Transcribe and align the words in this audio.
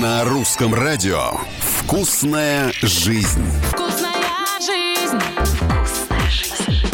На 0.00 0.24
русском 0.24 0.74
радио 0.74 1.30
«Вкусная 1.60 2.72
жизнь». 2.82 3.44
Вкусная 3.70 4.12
жизнь. 4.58 5.20
Вкусная 5.20 6.30
жизнь. 6.30 6.88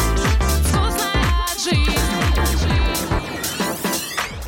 Вкусная 0.67 1.47
жизнь. 1.57 2.70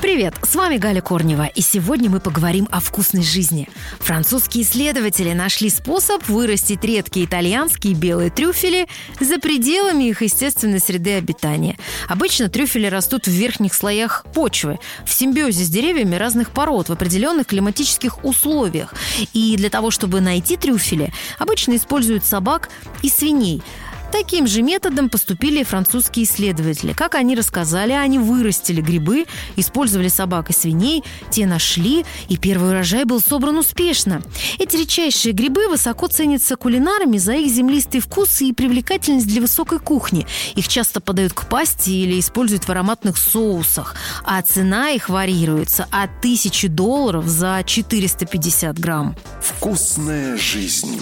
Привет, 0.03 0.33
с 0.43 0.53
вами 0.55 0.75
Галя 0.75 0.99
Корнева, 0.99 1.45
и 1.45 1.61
сегодня 1.61 2.09
мы 2.09 2.19
поговорим 2.19 2.67
о 2.71 2.81
вкусной 2.81 3.23
жизни. 3.23 3.69
Французские 4.01 4.65
исследователи 4.65 5.31
нашли 5.31 5.69
способ 5.69 6.27
вырастить 6.27 6.83
редкие 6.83 7.25
итальянские 7.25 7.93
белые 7.93 8.29
трюфели 8.29 8.89
за 9.21 9.39
пределами 9.39 10.09
их 10.09 10.21
естественной 10.21 10.79
среды 10.79 11.13
обитания. 11.13 11.77
Обычно 12.09 12.49
трюфели 12.49 12.87
растут 12.87 13.27
в 13.27 13.31
верхних 13.31 13.73
слоях 13.73 14.25
почвы, 14.33 14.77
в 15.05 15.13
симбиозе 15.13 15.63
с 15.63 15.69
деревьями 15.69 16.17
разных 16.17 16.51
пород, 16.51 16.89
в 16.89 16.91
определенных 16.91 17.47
климатических 17.47 18.25
условиях. 18.25 18.93
И 19.31 19.55
для 19.55 19.69
того, 19.69 19.89
чтобы 19.89 20.19
найти 20.19 20.57
трюфели, 20.57 21.13
обычно 21.39 21.77
используют 21.77 22.25
собак 22.25 22.67
и 23.03 23.07
свиней– 23.07 23.63
Таким 24.13 24.45
же 24.45 24.61
методом 24.61 25.09
поступили 25.09 25.61
и 25.61 25.63
французские 25.63 26.25
исследователи. 26.25 26.93
Как 26.93 27.15
они 27.15 27.33
рассказали, 27.35 27.93
они 27.93 28.19
вырастили 28.19 28.79
грибы, 28.79 29.25
использовали 29.55 30.07
собак 30.07 30.51
и 30.51 30.53
свиней, 30.53 31.03
те 31.31 31.47
нашли, 31.47 32.05
и 32.29 32.37
первый 32.37 32.69
урожай 32.69 33.05
был 33.05 33.19
собран 33.19 33.57
успешно. 33.57 34.21
Эти 34.59 34.75
редчайшие 34.75 35.33
грибы 35.33 35.67
высоко 35.67 36.05
ценятся 36.05 36.57
кулинарами 36.57 37.17
за 37.17 37.33
их 37.33 37.51
землистый 37.51 38.01
вкус 38.01 38.39
и 38.41 38.53
привлекательность 38.53 39.25
для 39.25 39.41
высокой 39.41 39.79
кухни. 39.79 40.27
Их 40.53 40.67
часто 40.67 41.01
подают 41.01 41.33
к 41.33 41.47
пасти 41.49 41.89
или 41.89 42.19
используют 42.19 42.65
в 42.65 42.69
ароматных 42.69 43.17
соусах, 43.17 43.95
а 44.23 44.39
цена 44.43 44.91
их 44.91 45.09
варьируется 45.09 45.87
от 45.89 46.11
1000 46.19 46.69
долларов 46.69 47.25
за 47.25 47.63
450 47.65 48.77
грамм. 48.77 49.15
«Вкусная 49.41 50.37
жизнь». 50.37 51.01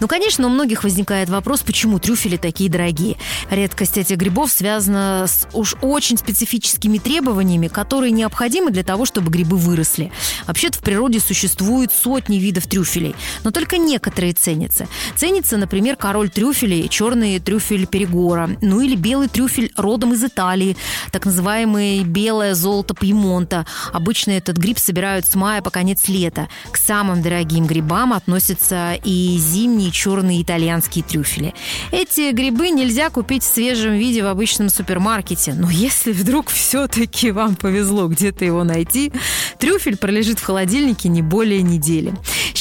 Ну, 0.00 0.08
конечно, 0.08 0.46
у 0.46 0.50
многих 0.50 0.84
возникает 0.84 1.28
вопрос, 1.28 1.60
почему 1.60 1.98
трюфели 1.98 2.36
такие 2.36 2.70
дорогие. 2.70 3.16
Редкость 3.50 3.98
этих 3.98 4.16
грибов 4.16 4.50
связана 4.50 5.26
с 5.28 5.46
уж 5.52 5.74
очень 5.82 6.16
специфическими 6.16 6.98
требованиями, 6.98 7.68
которые 7.68 8.12
необходимы 8.12 8.70
для 8.70 8.82
того, 8.82 9.04
чтобы 9.04 9.30
грибы 9.30 9.56
выросли. 9.56 10.12
Вообще-то 10.46 10.78
в 10.78 10.82
природе 10.82 11.20
существует 11.20 11.92
сотни 11.92 12.36
видов 12.36 12.66
трюфелей, 12.66 13.14
но 13.44 13.50
только 13.50 13.78
некоторые 13.78 14.32
ценятся. 14.32 14.86
Ценится, 15.16 15.56
например, 15.56 15.96
король 15.96 16.30
трюфелей, 16.30 16.88
черный 16.88 17.38
трюфель 17.38 17.86
Перегора, 17.86 18.50
ну 18.60 18.80
или 18.80 18.96
белый 18.96 19.28
трюфель 19.28 19.72
родом 19.76 20.14
из 20.14 20.24
Италии, 20.24 20.76
так 21.10 21.26
называемый 21.26 22.04
белое 22.04 22.54
золото 22.54 22.94
Пьемонта. 22.94 23.66
Обычно 23.92 24.32
этот 24.32 24.56
гриб 24.56 24.78
собирают 24.78 25.26
с 25.26 25.34
мая 25.34 25.62
по 25.62 25.70
конец 25.70 26.08
лета. 26.08 26.48
К 26.70 26.76
самым 26.76 27.22
дорогим 27.22 27.66
грибам 27.66 28.12
относятся 28.12 28.94
и 29.04 29.36
зимние 29.38 29.81
черные 29.90 30.42
итальянские 30.42 31.04
трюфели. 31.04 31.54
Эти 31.90 32.32
грибы 32.32 32.70
нельзя 32.70 33.10
купить 33.10 33.42
в 33.42 33.52
свежем 33.52 33.94
виде 33.94 34.22
в 34.22 34.26
обычном 34.26 34.68
супермаркете, 34.68 35.54
но 35.54 35.70
если 35.70 36.12
вдруг 36.12 36.50
все-таки 36.50 37.30
вам 37.30 37.56
повезло 37.56 38.06
где-то 38.06 38.44
его 38.44 38.64
найти, 38.64 39.12
трюфель 39.58 39.96
пролежит 39.96 40.38
в 40.38 40.44
холодильнике 40.44 41.08
не 41.08 41.22
более 41.22 41.62
недели. 41.62 42.12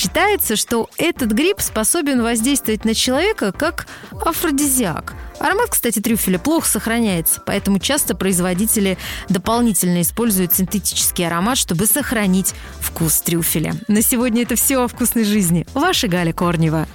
Считается, 0.02 0.56
что 0.56 0.90
этот 0.98 1.32
гриб 1.32 1.62
способен 1.62 2.24
воздействовать 2.24 2.86
на 2.86 2.96
человека 2.96 3.52
как 3.52 3.86
афродизиак. 4.26 5.14
Аромат, 5.38 5.70
кстати, 5.70 6.00
трюфеля 6.00 6.40
плохо 6.40 6.68
сохраняется, 6.68 7.40
поэтому 7.46 7.78
часто 7.78 8.16
производители 8.16 8.98
дополнительно 9.30 10.02
используют 10.02 10.56
синтетический 10.56 11.28
аромат, 11.28 11.60
чтобы 11.60 11.86
сохранить 11.86 12.56
вкус 12.80 13.22
трюфеля. 13.22 13.76
На 13.88 14.02
сегодня 14.02 14.42
это 14.42 14.56
все 14.56 14.80
о 14.80 14.88
вкусной 14.88 15.24
жизни. 15.24 15.68
Ваша 15.76 16.08
Галя 16.08 16.34
Корнева. 16.34 16.88